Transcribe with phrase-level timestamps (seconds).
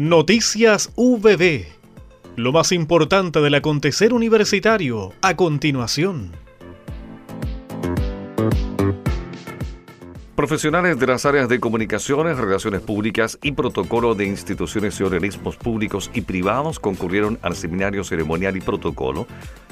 [0.00, 1.66] Noticias VB.
[2.36, 6.30] Lo más importante del acontecer universitario a continuación.
[10.36, 16.12] Profesionales de las áreas de comunicaciones, relaciones públicas y protocolo de instituciones y organismos públicos
[16.14, 19.26] y privados concurrieron al seminario ceremonial y protocolo,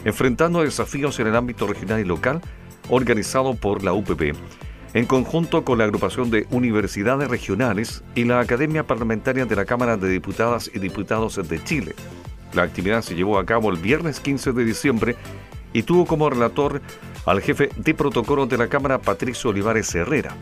[0.04, 2.40] enfrentando desafíos en el ámbito regional y local,
[2.88, 4.34] organizado por la UPP
[4.96, 9.98] en conjunto con la agrupación de universidades regionales y la Academia Parlamentaria de la Cámara
[9.98, 11.94] de Diputadas y Diputados de Chile.
[12.54, 15.16] La actividad se llevó a cabo el viernes 15 de diciembre
[15.74, 16.80] y tuvo como relator
[17.26, 20.34] al jefe de protocolo de la Cámara, Patricio Olivares Herrera.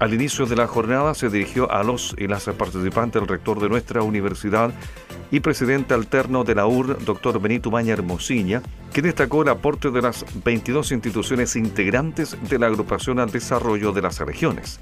[0.00, 3.68] Al inicio de la jornada se dirigió a los y las participantes el rector de
[3.68, 4.72] nuestra universidad
[5.30, 8.62] y presidente alterno de la UR, doctor Benito Maña Hermosilla,
[8.94, 14.00] que destacó el aporte de las 22 instituciones integrantes de la agrupación al desarrollo de
[14.00, 14.80] las regiones.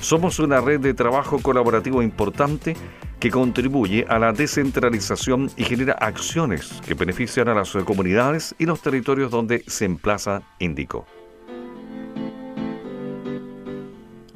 [0.00, 2.74] Somos una red de trabajo colaborativo importante
[3.20, 8.80] que contribuye a la descentralización y genera acciones que benefician a las comunidades y los
[8.80, 11.04] territorios donde se emplaza, indicó.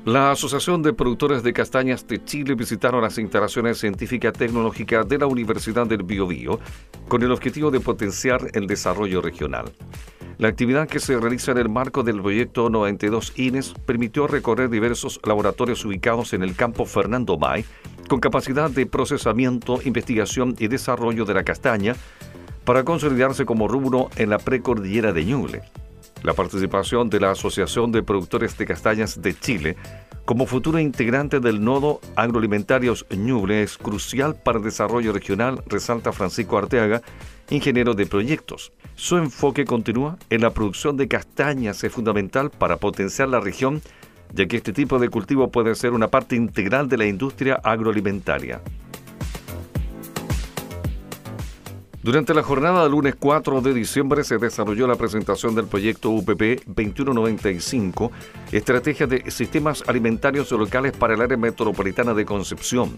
[0.07, 5.27] La Asociación de Productores de Castañas de Chile visitaron las instalaciones científicas tecnológicas de la
[5.27, 6.59] Universidad del Biobío
[7.07, 9.71] con el objetivo de potenciar el desarrollo regional.
[10.39, 15.21] La actividad que se realiza en el marco del proyecto 92 INES permitió recorrer diversos
[15.23, 17.67] laboratorios ubicados en el campo Fernando May
[18.09, 21.95] con capacidad de procesamiento, investigación y desarrollo de la castaña
[22.65, 25.63] para consolidarse como rubro en la precordillera de Ñuble
[26.23, 29.77] la participación de la Asociación de Productores de Castañas de Chile
[30.25, 36.57] como futuro integrante del nodo agroalimentarios Ñuble es crucial para el desarrollo regional, resalta Francisco
[36.57, 37.03] Arteaga,
[37.51, 38.73] ingeniero de proyectos.
[38.95, 43.83] Su enfoque continúa en la producción de castañas es fundamental para potenciar la región,
[44.33, 48.61] ya que este tipo de cultivo puede ser una parte integral de la industria agroalimentaria.
[52.03, 56.65] Durante la jornada del lunes 4 de diciembre se desarrolló la presentación del proyecto UPP
[56.65, 58.11] 2195,
[58.53, 62.97] Estrategia de Sistemas Alimentarios Locales para el Área Metropolitana de Concepción.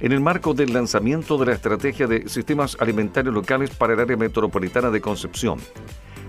[0.00, 4.16] En el marco del lanzamiento de la Estrategia de Sistemas Alimentarios Locales para el Área
[4.16, 5.60] Metropolitana de Concepción,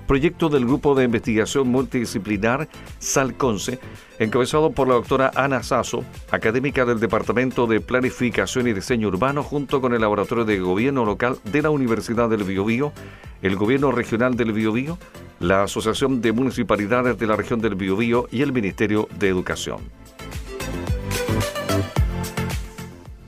[0.08, 2.68] proyecto del Grupo de Investigación Multidisciplinar
[3.00, 3.80] SALCONCE,
[4.20, 9.82] encabezado por la doctora Ana Sasso, académica del Departamento de Planificación y Diseño Urbano, junto
[9.82, 12.92] con el Laboratorio de Gobierno Local de la Universidad del Biobío,
[13.42, 14.98] el Gobierno Regional del Biobío,
[15.40, 20.01] la Asociación de Municipalidades de la Región del Biobío y el Ministerio de Educación.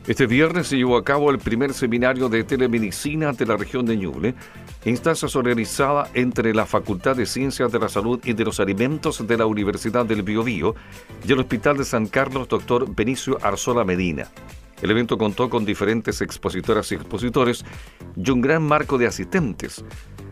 [0.05, 3.95] Este viernes se llevó a cabo el primer seminario de telemedicina de la región de
[3.95, 4.35] Ñuble,
[4.83, 9.37] instancia organizada entre la Facultad de Ciencias de la Salud y de los Alimentos de
[9.37, 10.75] la Universidad del Biobío
[11.25, 12.93] y el Hospital de San Carlos Dr.
[12.93, 14.27] Benicio Arzola Medina.
[14.81, 17.63] El evento contó con diferentes expositoras y expositores
[18.17, 19.85] y un gran marco de asistentes.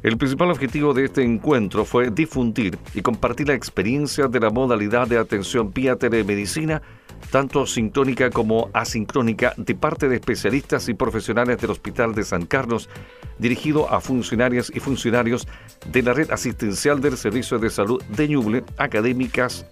[0.04, 5.08] El principal objetivo de este encuentro fue difundir y compartir la experiencia de la modalidad
[5.08, 6.81] de atención vía telemedicina
[7.30, 12.90] tanto sincrónica como asincrónica, de parte de especialistas y profesionales del Hospital de San Carlos,
[13.38, 15.48] dirigido a funcionarias y funcionarios
[15.92, 19.66] de la red asistencial del Servicio de Salud de Ñuble, académicas,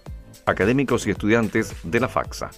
[0.46, 2.50] académicos y estudiantes de la FAXA.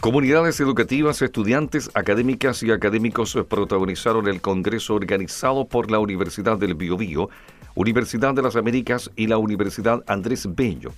[0.00, 7.28] Comunidades educativas, estudiantes, académicas y académicos protagonizaron el congreso organizado por la Universidad del Biobío,
[7.76, 10.92] Universidad de las Américas y la Universidad Andrés Bello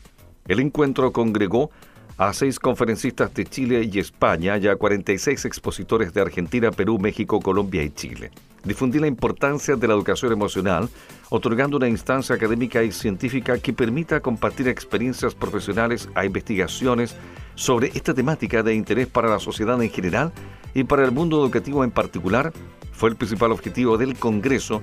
[0.47, 1.71] el encuentro congregó
[2.16, 7.41] a seis conferencistas de Chile y España y a 46 expositores de Argentina, Perú, México,
[7.41, 8.31] Colombia y Chile.
[8.62, 10.88] Difundí la importancia de la educación emocional,
[11.28, 17.16] otorgando una instancia académica y científica que permita compartir experiencias profesionales a investigaciones
[17.56, 20.33] sobre esta temática de interés para la sociedad en general
[20.72, 22.53] y para el mundo educativo en particular,
[22.93, 24.83] fue el principal objetivo del Congreso,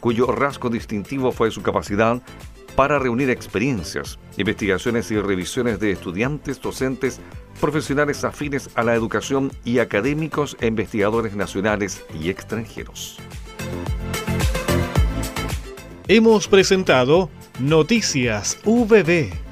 [0.00, 2.20] cuyo rasgo distintivo fue su capacidad
[2.76, 7.20] para reunir experiencias, investigaciones y revisiones de estudiantes, docentes,
[7.60, 13.18] profesionales afines a la educación y académicos e investigadores nacionales y extranjeros.
[16.08, 17.30] Hemos presentado
[17.60, 19.51] Noticias VB